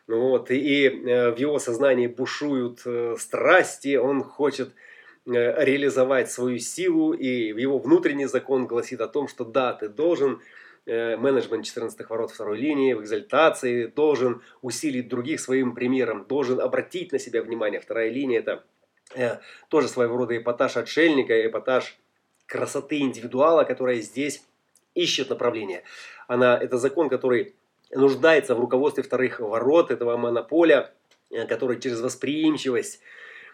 Вот, 0.07 0.51
и 0.51 0.87
э, 0.87 1.31
в 1.31 1.37
его 1.37 1.59
сознании 1.59 2.07
бушуют 2.07 2.81
страсти, 3.19 3.95
он 3.95 4.23
хочет 4.23 4.73
реализовать 5.25 6.31
свою 6.31 6.57
силу, 6.57 7.11
и 7.11 7.27
его 7.27 7.79
внутренний 7.79 8.27
закон 8.27 8.65
гласит 8.65 9.01
о 9.01 9.09
том, 9.09 9.27
что 9.27 9.43
да, 9.43 9.73
ты 9.73 9.89
должен 9.89 10.39
менеджмент 10.85 11.65
14 11.65 12.09
ворот 12.09 12.31
второй 12.31 12.57
линии 12.57 12.93
в 12.93 13.01
экзальтации, 13.01 13.87
должен 13.87 14.41
усилить 14.61 15.09
других 15.09 15.41
своим 15.41 15.75
примером, 15.75 16.23
должен 16.29 16.61
обратить 16.61 17.11
на 17.11 17.19
себя 17.19 17.43
внимание. 17.43 17.81
Вторая 17.81 18.09
линия 18.09 18.39
это 18.39 18.63
тоже 19.67 19.89
своего 19.89 20.15
рода 20.15 20.37
эпатаж 20.37 20.77
отшельника, 20.77 21.45
эпатаж 21.45 21.97
красоты 22.47 22.99
индивидуала, 22.99 23.63
которая 23.65 23.99
здесь 24.01 24.43
ищет 24.95 25.29
направление. 25.29 25.83
Она, 26.27 26.57
это 26.57 26.77
закон, 26.77 27.09
который 27.09 27.53
нуждается 27.91 28.55
в 28.55 28.59
руководстве 28.59 29.03
вторых 29.03 29.39
ворот 29.39 29.91
этого 29.91 30.17
монополя, 30.17 30.91
э, 31.29 31.45
который 31.45 31.79
через 31.79 32.01
восприимчивость 32.01 32.99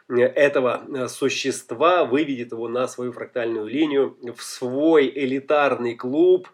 э, 0.10 0.22
этого 0.22 0.84
э, 0.88 1.08
существа 1.08 2.06
выведет 2.06 2.52
его 2.52 2.68
на 2.68 2.88
свою 2.88 3.12
фрактальную 3.12 3.68
линию, 3.68 4.18
в 4.36 4.42
свой 4.42 5.12
элитарный 5.14 5.96
клуб, 5.96 6.50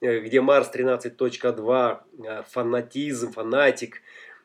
где 0.00 0.40
Марс 0.40 0.68
13.2, 0.74 2.44
фанатизм, 2.50 3.32
фанатик, 3.32 4.02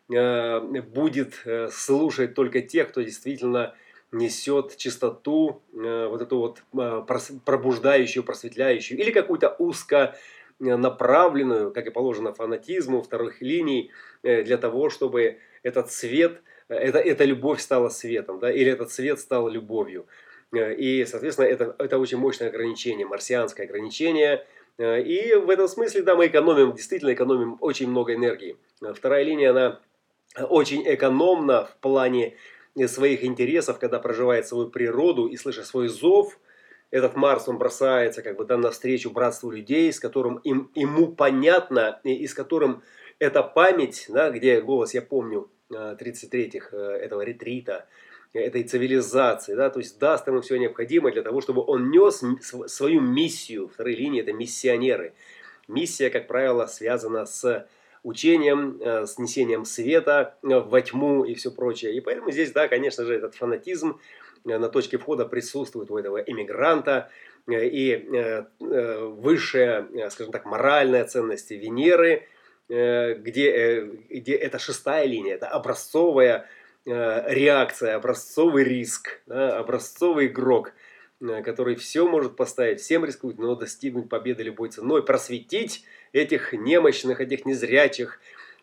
будет 0.08 1.44
слушать 1.72 2.36
только 2.36 2.62
тех, 2.62 2.90
кто 2.90 3.02
действительно 3.02 3.74
несет 4.12 4.78
чистоту, 4.78 5.62
э, 5.74 6.08
вот 6.08 6.22
эту 6.22 6.38
вот 6.38 6.64
э, 6.78 7.04
пробуждающую, 7.46 8.24
просветляющую, 8.24 9.00
или 9.00 9.12
какую-то 9.12 9.56
узко 9.60 10.16
направленную, 10.60 11.72
как 11.72 11.86
и 11.86 11.92
положено 11.92 12.34
фанатизму 12.34 13.02
вторых 13.02 13.42
линий, 13.42 13.92
э, 14.24 14.44
для 14.44 14.58
того, 14.58 14.90
чтобы 14.90 15.40
этот 15.62 15.92
свет, 15.92 16.42
это, 16.70 17.00
эта 17.00 17.26
любовь 17.26 17.62
стала 17.62 17.90
светом, 17.90 18.40
да, 18.40 18.52
или 18.52 18.72
этот 18.72 18.92
свет 18.92 19.20
стал 19.20 19.50
любовью. 19.50 20.08
И, 20.54 21.06
соответственно, 21.06 21.46
это, 21.46 21.76
это 21.78 22.00
очень 22.00 22.18
мощное 22.18 22.48
ограничение, 22.48 23.06
марсианское 23.06 23.66
ограничение. 23.66 24.46
И 24.80 25.34
в 25.36 25.50
этом 25.50 25.68
смысле, 25.68 26.04
да, 26.04 26.16
мы 26.16 26.28
экономим, 26.28 26.74
действительно 26.74 27.14
экономим 27.14 27.58
очень 27.60 27.90
много 27.90 28.14
энергии. 28.14 28.56
Вторая 28.94 29.24
линия, 29.24 29.52
она 29.52 29.82
очень 30.50 30.84
экономна 30.86 31.66
в 31.66 31.76
плане 31.82 32.38
своих 32.86 33.24
интересов, 33.24 33.80
когда 33.80 34.00
проживает 34.00 34.48
свою 34.48 34.70
природу 34.70 35.28
и 35.28 35.36
слыша 35.38 35.64
свой 35.64 35.88
зов, 35.88 36.38
этот 36.90 37.16
Марс, 37.16 37.48
он 37.48 37.58
бросается 37.58 38.22
как 38.22 38.38
бы 38.38 38.46
да, 38.46 38.58
навстречу 38.58 39.12
братству 39.12 39.52
людей, 39.52 39.92
с 39.92 40.00
которым 40.00 40.38
им, 40.38 40.72
ему 40.74 41.08
понятно, 41.08 42.00
и, 42.04 42.14
и 42.14 42.28
с 42.28 42.34
которым 42.34 42.82
эта 43.20 43.44
память, 43.44 44.06
да, 44.10 44.30
где 44.30 44.62
голос, 44.62 44.94
я 44.94 45.02
помню, 45.02 45.50
33-х 45.70 46.70
э, 46.72 46.78
э, 46.78 46.98
этого 46.98 47.22
ретрита, 47.22 47.88
этой 48.34 48.64
цивилизации, 48.64 49.56
да, 49.56 49.70
то 49.70 49.80
есть 49.80 50.00
даст 50.00 50.28
ему 50.28 50.42
все 50.42 50.58
необходимое 50.58 51.12
для 51.12 51.24
того, 51.24 51.42
чтобы 51.42 51.64
он 51.64 51.90
нес 51.90 52.24
свою 52.68 53.02
миссию. 53.02 53.68
Второй 53.68 53.96
линии 53.96 54.22
это 54.22 54.34
миссионеры. 54.34 55.14
Миссия, 55.68 56.10
как 56.10 56.28
правило, 56.28 56.68
связана 56.68 57.26
с 57.26 57.68
учением, 58.04 58.80
э, 58.82 59.06
с 59.06 59.18
несением 59.18 59.66
света 59.66 60.38
э, 60.44 60.48
во 60.48 60.82
тьму 60.82 61.26
и 61.26 61.34
все 61.36 61.52
прочее. 61.52 61.96
И 61.96 62.00
поэтому 62.00 62.32
здесь, 62.32 62.52
да, 62.52 62.68
конечно 62.68 63.06
же, 63.06 63.16
этот 63.16 63.36
фанатизм 63.36 64.00
э, 64.46 64.58
на 64.58 64.70
точке 64.70 64.98
входа 64.98 65.26
присутствует 65.26 65.92
у 65.92 65.98
этого 65.98 66.18
эмигранта. 66.18 67.10
И 67.50 68.44
высшая, 68.60 69.88
скажем 70.10 70.34
так, 70.34 70.44
моральная 70.44 71.06
ценность 71.06 71.50
Венеры, 71.50 72.28
где, 72.68 73.90
где 74.10 74.36
это 74.36 74.60
шестая 74.60 75.06
линия, 75.06 75.36
это 75.36 75.48
образцовая 75.48 76.50
реакция, 76.84 77.96
образцовый 77.96 78.66
риск, 78.66 79.22
да, 79.28 79.60
образцовый 79.60 80.26
игрок. 80.26 80.74
Который 81.20 81.76
все 81.76 82.08
может 82.08 82.36
поставить, 82.36 82.80
всем 82.80 83.06
рискует, 83.06 83.40
но 83.40 83.56
достигнуть 83.56 84.10
победы 84.10 84.44
любой 84.44 84.70
ценой, 84.70 85.04
просветить 85.04 85.84
этих 86.14 86.54
немощных, 86.54 87.22
этих 87.22 87.46
незрячих, 87.46 88.20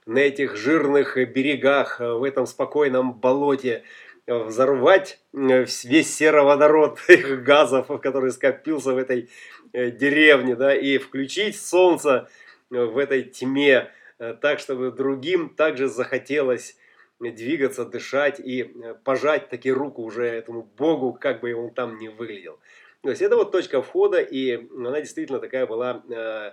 на 0.06 0.18
этих 0.18 0.56
жирных 0.56 1.16
берегах, 1.16 1.98
в 1.98 2.22
этом 2.22 2.46
спокойном 2.46 3.14
болоте, 3.14 3.84
взорвать 4.26 5.20
весь 5.32 6.14
сероводород 6.14 6.98
их 7.08 7.42
газов, 7.42 7.88
который 8.00 8.30
скопился 8.30 8.92
в 8.92 8.98
этой 8.98 9.30
деревне, 9.72 10.56
да, 10.56 10.74
и 10.74 10.98
включить 10.98 11.60
солнце 11.60 12.28
в 12.70 12.98
этой 12.98 13.22
тьме, 13.22 13.90
так, 14.40 14.60
чтобы 14.60 14.92
другим 14.92 15.48
также 15.48 15.88
захотелось 15.88 16.76
двигаться, 17.30 17.84
дышать 17.84 18.40
и 18.40 18.62
э, 18.62 18.94
пожать 19.04 19.48
таки 19.48 19.70
руку 19.72 20.02
уже 20.02 20.26
этому 20.26 20.62
Богу, 20.62 21.12
как 21.12 21.40
бы 21.40 21.54
он 21.54 21.72
там 21.72 21.98
ни 21.98 22.08
выглядел. 22.08 22.58
То 23.02 23.10
есть 23.10 23.22
это 23.22 23.36
вот 23.36 23.52
точка 23.52 23.82
входа, 23.82 24.18
и 24.20 24.66
она 24.72 25.00
действительно 25.00 25.38
такая 25.38 25.66
была. 25.66 26.02
Э, 26.08 26.52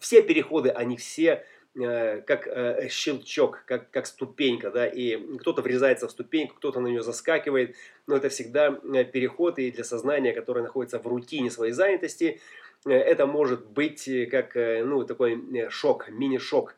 все 0.00 0.22
переходы, 0.22 0.70
они 0.70 0.96
все 0.96 1.44
э, 1.74 2.20
как 2.22 2.48
щелчок, 2.90 3.64
как, 3.66 3.90
как 3.90 4.06
ступенька, 4.06 4.70
да, 4.70 4.86
и 4.86 5.16
кто-то 5.38 5.62
врезается 5.62 6.08
в 6.08 6.10
ступеньку, 6.10 6.56
кто-то 6.56 6.80
на 6.80 6.88
нее 6.88 7.02
заскакивает, 7.02 7.76
но 8.06 8.16
это 8.16 8.28
всегда 8.28 8.70
переход, 8.70 9.58
и 9.58 9.70
для 9.70 9.84
сознания, 9.84 10.32
которое 10.32 10.62
находится 10.62 10.98
в 10.98 11.06
рутине 11.06 11.50
своей 11.50 11.72
занятости, 11.72 12.40
это 12.84 13.26
может 13.26 13.66
быть 13.66 14.08
как, 14.30 14.54
ну, 14.54 15.04
такой 15.04 15.68
шок, 15.70 16.08
мини-шок, 16.08 16.74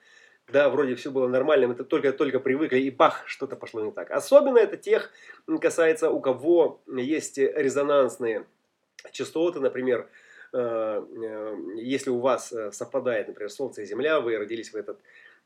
да, 0.52 0.68
вроде 0.68 0.94
все 0.94 1.10
было 1.10 1.26
нормально, 1.26 1.68
мы 1.68 1.74
только-только 1.74 2.38
привыкли, 2.38 2.78
и 2.78 2.90
бах, 2.90 3.24
что-то 3.26 3.56
пошло 3.56 3.84
не 3.84 3.92
так. 3.92 4.10
Особенно 4.10 4.58
это 4.58 4.76
тех 4.76 5.10
касается, 5.60 6.10
у 6.10 6.20
кого 6.20 6.82
есть 6.86 7.38
резонансные 7.38 8.46
частоты, 9.12 9.60
например, 9.60 10.08
э, 10.52 10.58
э, 10.58 11.56
если 11.76 12.10
у 12.10 12.20
вас 12.20 12.52
э, 12.52 12.72
совпадает, 12.72 13.28
например, 13.28 13.50
Солнце 13.50 13.82
и 13.82 13.86
Земля, 13.86 14.20
вы 14.20 14.36
родились 14.36 14.72
в 14.72 14.76
этот 14.76 14.98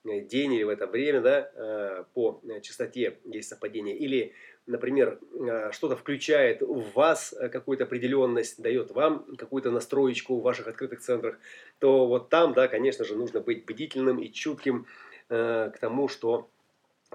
день 0.05 0.55
или 0.55 0.63
в 0.63 0.69
это 0.69 0.87
время, 0.87 1.21
да, 1.21 2.05
по 2.15 2.41
частоте 2.63 3.19
есть 3.25 3.49
совпадение, 3.49 3.97
или 3.97 4.33
например, 4.69 5.19
э, 5.33 5.71
что-то 5.73 5.97
включает 5.97 6.61
в 6.61 6.93
вас 6.95 7.33
э, 7.33 7.49
какую-то 7.49 7.85
определенность, 7.85 8.63
дает 8.63 8.91
вам 8.91 9.25
какую-то 9.37 9.71
настроечку 9.71 10.37
в 10.37 10.43
ваших 10.43 10.69
открытых 10.69 11.01
центрах, 11.01 11.39
то 11.79 12.07
вот 12.07 12.29
там, 12.29 12.53
да, 12.53 12.69
конечно 12.69 13.05
же, 13.05 13.17
нужно 13.17 13.41
быть 13.41 13.65
бдительным 13.65 14.19
и 14.19 14.31
чутким 14.31 14.87
э, 15.31 15.71
к 15.75 15.79
тому, 15.79 16.09
что 16.09 16.49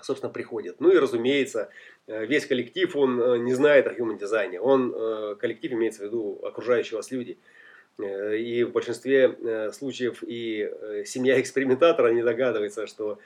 собственно, 0.02 0.34
приходит. 0.34 0.78
Ну 0.80 0.90
и, 0.90 0.98
разумеется, 0.98 1.70
весь 2.08 2.48
коллектив, 2.48 2.96
он 2.96 3.44
не 3.44 3.54
знает 3.54 3.86
о 3.86 3.94
human 3.94 4.18
дизайне. 4.18 4.60
Он, 4.60 5.38
коллектив 5.38 5.74
имеется 5.74 6.02
в 6.02 6.06
виду 6.06 6.40
окружающие 6.44 6.98
вас 6.98 7.12
люди. 7.12 7.38
И 8.02 8.64
в 8.64 8.72
большинстве 8.72 9.72
случаев 9.72 10.24
и 10.26 10.68
семья 11.06 11.40
экспериментатора 11.40 12.08
не 12.08 12.24
догадывается, 12.24 12.88
что 12.88 13.20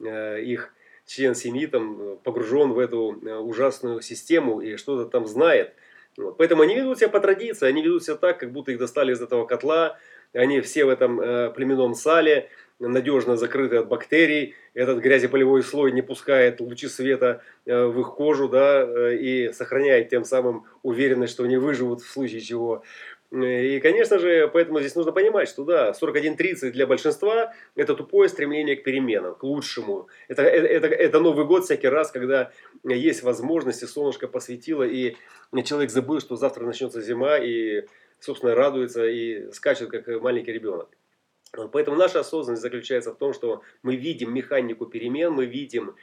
их 0.00 0.72
член 1.06 1.34
семьи 1.34 1.66
там 1.66 2.00
э, 2.00 2.16
погружен 2.22 2.72
в 2.72 2.78
эту 2.78 3.18
э, 3.22 3.36
ужасную 3.36 4.00
систему 4.00 4.60
и 4.60 4.76
что-то 4.76 5.08
там 5.08 5.26
знает. 5.26 5.74
Вот. 6.16 6.36
Поэтому 6.36 6.62
они 6.62 6.76
ведут 6.76 6.98
себя 6.98 7.08
по 7.08 7.20
традиции, 7.20 7.66
они 7.66 7.82
ведут 7.82 8.04
себя 8.04 8.16
так, 8.16 8.38
как 8.38 8.52
будто 8.52 8.72
их 8.72 8.78
достали 8.78 9.12
из 9.12 9.20
этого 9.20 9.46
котла, 9.46 9.98
они 10.32 10.60
все 10.60 10.84
в 10.84 10.88
этом 10.88 11.20
э, 11.20 11.50
племенном 11.50 11.94
сале, 11.94 12.48
надежно 12.80 13.36
закрыты 13.36 13.76
от 13.76 13.88
бактерий, 13.88 14.54
этот 14.74 14.98
грязеполевой 14.98 15.62
слой 15.62 15.92
не 15.92 16.02
пускает 16.02 16.60
лучи 16.60 16.88
света 16.88 17.42
э, 17.66 17.84
в 17.86 18.00
их 18.00 18.14
кожу, 18.14 18.48
да, 18.48 18.82
э, 18.82 19.16
и 19.16 19.52
сохраняет 19.52 20.08
тем 20.08 20.24
самым 20.24 20.64
уверенность, 20.82 21.32
что 21.32 21.44
они 21.44 21.56
выживут 21.56 22.02
в 22.02 22.10
случае 22.10 22.40
чего. 22.40 22.82
И, 23.42 23.80
конечно 23.80 24.20
же, 24.20 24.48
поэтому 24.52 24.78
здесь 24.78 24.94
нужно 24.94 25.10
понимать, 25.10 25.48
что 25.48 25.64
да, 25.64 25.90
41.30 25.90 26.70
для 26.70 26.86
большинства– 26.86 27.52
это 27.74 27.94
тупое 27.96 28.28
стремление 28.28 28.76
к 28.76 28.84
переменам, 28.84 29.34
к 29.34 29.42
лучшему. 29.42 30.06
Это, 30.28 30.42
это, 30.42 30.66
это, 30.68 30.86
это 30.86 31.20
Новый 31.20 31.44
год 31.44 31.64
всякий 31.64 31.88
раз, 31.88 32.12
когда 32.12 32.52
есть 32.84 33.24
возможность, 33.24 33.82
и 33.82 33.86
солнышко 33.86 34.28
посветило, 34.28 34.84
и 34.84 35.16
человек 35.64 35.90
забыл, 35.90 36.20
что 36.20 36.36
завтра 36.36 36.64
начнется 36.64 37.00
зима, 37.00 37.38
и, 37.38 37.86
собственно, 38.20 38.54
радуется 38.54 39.04
и 39.04 39.50
скачет, 39.50 39.90
как 39.90 40.06
маленький 40.22 40.52
ребенок. 40.52 40.88
Поэтому 41.72 41.96
наша 41.96 42.20
осознанность 42.20 42.62
заключается 42.62 43.12
в 43.12 43.18
том, 43.18 43.32
что 43.32 43.62
мы 43.82 43.96
видим 43.96 44.32
механику 44.32 44.86
перемен, 44.86 45.32
мы 45.32 45.46
видим 45.46 45.96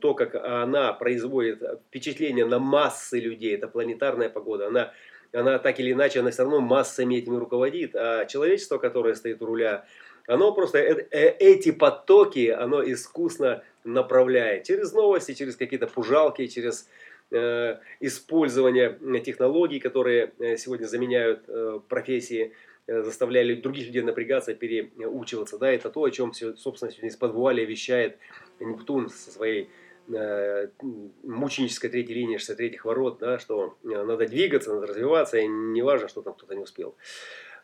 то, 0.00 0.14
как 0.14 0.34
она 0.34 0.92
производит 0.92 1.62
впечатление 1.86 2.46
на 2.46 2.58
массы 2.58 3.20
людей, 3.20 3.54
это 3.54 3.68
планетарная 3.68 4.28
погода, 4.28 4.68
она 4.68 4.92
она 5.34 5.58
так 5.58 5.80
или 5.80 5.92
иначе, 5.92 6.20
она 6.20 6.30
все 6.30 6.42
равно 6.42 6.60
массами 6.60 7.16
этими 7.16 7.36
руководит, 7.36 7.94
а 7.94 8.24
человечество, 8.26 8.78
которое 8.78 9.14
стоит 9.14 9.42
у 9.42 9.46
руля, 9.46 9.84
оно 10.26 10.52
просто 10.52 10.78
э, 10.78 11.06
э, 11.10 11.36
эти 11.38 11.70
потоки, 11.70 12.48
оно 12.48 12.82
искусно 12.82 13.62
направляет 13.84 14.64
через 14.64 14.92
новости, 14.92 15.34
через 15.34 15.56
какие-то 15.56 15.86
пужалки, 15.86 16.46
через 16.46 16.88
э, 17.30 17.78
использование 18.00 18.98
технологий, 19.24 19.80
которые 19.80 20.32
э, 20.38 20.56
сегодня 20.56 20.86
заменяют 20.86 21.44
э, 21.48 21.80
профессии, 21.88 22.52
э, 22.86 23.02
заставляли 23.02 23.54
других 23.54 23.86
людей 23.86 24.02
напрягаться, 24.02 24.54
переучиваться. 24.54 25.58
Да, 25.58 25.70
это 25.70 25.90
то, 25.90 26.04
о 26.04 26.10
чем, 26.10 26.32
собственно, 26.32 26.90
сегодня 26.90 27.10
из 27.10 27.16
подвуали 27.16 27.64
вещает 27.64 28.16
Нептун 28.60 29.10
со 29.10 29.30
своей 29.30 29.68
мученическая 30.06 31.90
третья 31.90 32.14
линия 32.14 32.38
63-х 32.38 32.86
ворот, 32.86 33.18
да, 33.18 33.38
что 33.38 33.76
э, 33.84 34.02
надо 34.02 34.26
двигаться, 34.26 34.74
надо 34.74 34.86
развиваться, 34.88 35.38
и 35.38 35.46
не 35.46 35.82
важно, 35.82 36.08
что 36.08 36.22
там 36.22 36.34
кто-то 36.34 36.54
не 36.54 36.62
успел. 36.62 36.94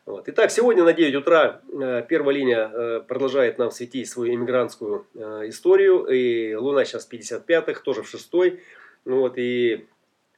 Вот. 0.05 0.27
Итак, 0.27 0.49
сегодня 0.49 0.83
на 0.83 0.93
9 0.93 1.15
утра 1.15 1.61
э, 1.71 2.03
первая 2.07 2.35
линия 2.35 2.99
продолжает 3.01 3.59
нам 3.59 3.69
светить 3.71 4.09
свою 4.09 4.33
иммигрантскую 4.33 5.05
историю. 5.47 6.05
И 6.05 6.55
Луна 6.55 6.85
сейчас 6.85 7.05
в 7.05 7.13
55-х, 7.13 7.81
тоже 7.81 8.01
в 8.01 8.13
6-й. 8.13 8.59
Вот, 9.05 9.37
и 9.37 9.87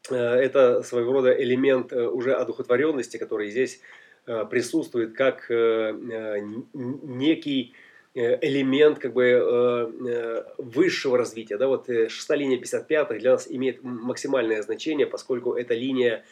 это 0.09 0.83
своего 0.83 1.13
рода 1.13 1.31
элемент 1.31 1.93
уже 1.93 2.33
одухотворенности, 2.33 3.15
который 3.17 3.49
здесь 3.49 3.81
присутствует 4.25 5.15
как 5.15 5.49
некий 6.73 7.73
Э, 7.73 7.82
элемент 8.15 8.99
как 8.99 9.13
бы 9.13 9.23
э, 9.23 9.91
э, 10.07 10.43
высшего 10.57 11.17
развития. 11.17 11.57
Да, 11.57 11.67
вот 11.67 11.87
шестая 11.87 12.37
линия 12.37 12.57
55 12.57 13.17
для 13.19 13.31
нас 13.31 13.47
имеет 13.49 13.83
максимальное 13.83 14.61
значение, 14.61 15.07
поскольку 15.07 15.53
это 15.53 15.73
линия 15.73 16.23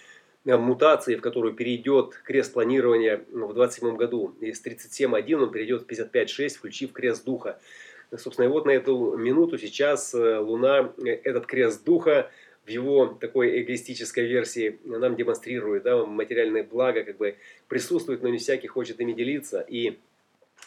мутации, 0.46 1.15
в 1.15 1.22
которую 1.22 1.54
перейдет 1.54 2.13
крест 2.24 2.54
планирования 2.54 3.24
в 3.32 3.54
27 3.54 3.96
году. 3.96 4.36
Из 4.41 4.63
37.1 4.63 5.36
он 5.36 5.52
перейдет 5.52 5.84
в 5.84 5.88
55.6, 5.88 6.50
включив 6.50 6.91
крест 6.94 7.26
духа. 7.26 7.60
Собственно, 8.15 8.46
и 8.46 8.50
вот 8.50 8.65
на 8.65 8.72
эту 8.72 9.15
минуту 9.17 9.58
сейчас 9.58 10.13
Луна, 10.13 10.94
этот 10.98 11.46
крест 11.46 11.84
духа, 11.86 12.30
в 12.65 12.70
его 12.70 13.08
такой 13.08 13.62
эгоистической 13.62 14.28
версии 14.28 14.80
нам 14.84 15.15
демонстрирует, 15.15 15.84
да, 15.84 16.06
материальное 16.06 16.63
благо 16.63 17.04
как 17.04 17.17
бы 17.17 17.38
присутствует, 17.67 18.22
но 18.22 18.30
не 18.30 18.38
всякий 18.38 18.67
хочет 18.67 19.00
ими 19.00 19.13
делиться. 19.13 19.62
И 19.62 19.98
Э, 20.11 20.11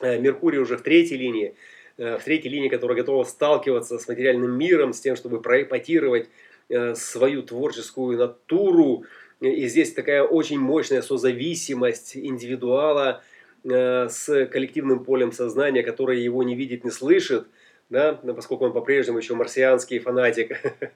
Меркурий 0.00 0.58
уже 0.58 0.76
в 0.76 0.82
третьей 0.82 1.18
линии, 1.18 1.54
э, 1.96 2.18
в 2.18 2.24
третьей 2.24 2.50
линии, 2.50 2.68
которая 2.68 2.96
готова 2.96 3.24
сталкиваться 3.24 3.98
с 3.98 4.08
материальным 4.08 4.56
миром, 4.58 4.92
с 4.92 5.00
тем, 5.00 5.16
чтобы 5.16 5.40
проэпатировать 5.40 6.28
э, 6.68 6.94
свою 6.94 7.42
творческую 7.42 8.18
натуру. 8.18 9.04
И 9.40 9.66
здесь 9.66 9.92
такая 9.92 10.22
очень 10.22 10.58
мощная 10.58 11.02
созависимость 11.02 12.16
индивидуала 12.16 13.22
с 13.62 14.46
коллективным 14.46 15.04
полем 15.04 15.32
сознания, 15.32 15.82
которое 15.82 16.18
его 16.18 16.42
не 16.42 16.54
видит, 16.54 16.84
не 16.84 16.90
слышит, 16.90 17.46
да, 17.88 18.12
поскольку 18.12 18.66
он 18.66 18.72
по-прежнему 18.72 19.18
еще 19.18 19.34
марсианский 19.34 19.98
фанатик. 19.98 20.60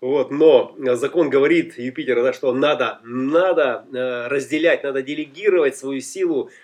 Вот, 0.00 0.30
но 0.30 0.74
закон 0.96 1.30
говорит 1.30 1.78
Юпитера, 1.78 2.22
да, 2.22 2.32
что 2.34 2.52
надо, 2.52 3.00
надо 3.04 3.86
разделять, 4.28 4.82
надо 4.82 5.02
делегировать 5.02 5.76
свою 5.76 6.00
силу 6.00 6.50
Э, 6.50 6.63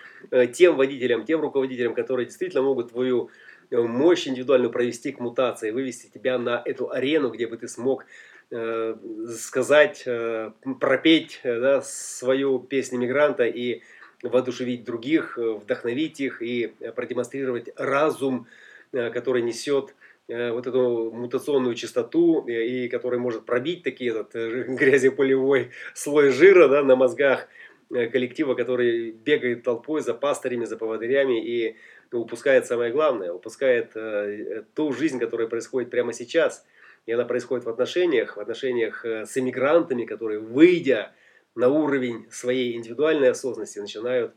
тем 0.53 0.75
водителям, 0.75 1.25
тем 1.25 1.41
руководителям, 1.41 1.93
которые 1.93 2.25
действительно 2.25 2.63
могут 2.63 2.91
твою 2.91 3.29
э, 3.69 3.81
мощь 3.81 4.27
индивидуальную 4.27 4.71
провести 4.71 5.11
к 5.11 5.19
мутации, 5.19 5.71
вывести 5.71 6.07
тебя 6.07 6.37
на 6.37 6.61
эту 6.63 6.91
арену, 6.91 7.29
где 7.29 7.47
бы 7.47 7.57
ты 7.57 7.67
смог 7.67 8.05
э, 8.51 8.95
сказать, 9.29 10.03
э, 10.05 10.51
пропеть 10.79 11.39
э, 11.43 11.59
да, 11.59 11.81
свою 11.81 12.59
песню 12.59 12.99
мигранта 12.99 13.45
и 13.45 13.81
воодушевить 14.23 14.83
других, 14.83 15.37
э, 15.37 15.51
вдохновить 15.53 16.19
их 16.19 16.41
и 16.41 16.73
продемонстрировать 16.95 17.69
разум, 17.75 18.47
э, 18.91 19.09
который 19.09 19.41
несет 19.41 19.95
вот 20.27 20.65
эту 20.65 21.11
мутационную 21.11 21.75
частоту 21.75 22.45
и 22.47 22.87
который 22.87 23.19
может 23.19 23.45
пробить 23.45 23.83
такие 23.83 24.11
этот 24.11 24.31
грязеполевой 24.33 25.71
слой 25.93 26.29
жира 26.29 26.69
да, 26.69 26.83
на 26.83 26.95
мозгах 26.95 27.49
Э, 27.49 27.70
коллектива, 27.91 28.55
который 28.55 29.11
бегает 29.11 29.63
толпой 29.63 30.01
за 30.01 30.13
пастырями, 30.13 30.65
за 30.65 30.77
поводырями 30.77 31.43
и 31.45 31.75
упускает 32.11 32.65
самое 32.65 32.91
главное, 32.91 33.31
упускает 33.31 33.91
э, 33.95 34.63
ту 34.73 34.91
жизнь, 34.91 35.19
которая 35.19 35.47
происходит 35.47 35.89
прямо 35.89 36.13
сейчас. 36.13 36.65
И 37.05 37.11
она 37.11 37.25
происходит 37.25 37.65
в 37.65 37.69
отношениях, 37.69 38.37
в 38.37 38.39
отношениях 38.39 39.05
э, 39.05 39.25
с 39.25 39.37
эмигрантами, 39.37 40.05
которые, 40.05 40.39
выйдя 40.39 41.13
на 41.55 41.69
уровень 41.69 42.27
своей 42.31 42.75
индивидуальной 42.75 43.31
осознанности 43.31 43.79
начинают 43.79 44.33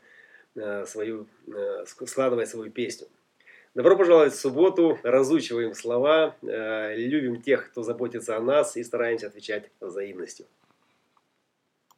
э, 0.56 0.84
свою, 0.86 1.26
э, 1.46 1.84
складывать 1.86 2.48
свою 2.48 2.70
песню. 2.70 3.08
Добро 3.74 3.96
пожаловать 3.96 4.32
в 4.32 4.38
субботу, 4.38 4.98
разучиваем 5.02 5.74
слова, 5.74 6.36
э, 6.42 6.94
любим 6.96 7.42
тех, 7.42 7.70
кто 7.70 7.82
заботится 7.82 8.36
о 8.36 8.40
нас 8.40 8.76
и 8.76 8.84
стараемся 8.84 9.26
отвечать 9.26 9.70
взаимностью. 9.80 10.46